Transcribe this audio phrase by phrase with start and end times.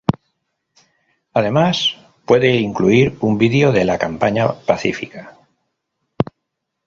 [1.31, 1.95] Además,
[2.25, 5.37] puede incluir un vídeo de la campaña pacífica.